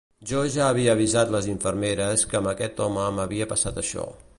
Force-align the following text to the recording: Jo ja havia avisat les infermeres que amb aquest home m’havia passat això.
Jo 0.29 0.39
ja 0.53 0.63
havia 0.67 0.95
avisat 0.99 1.35
les 1.35 1.51
infermeres 1.53 2.27
que 2.33 2.41
amb 2.41 2.53
aquest 2.57 2.85
home 2.87 3.09
m’havia 3.21 3.53
passat 3.55 3.81
això. 3.85 4.13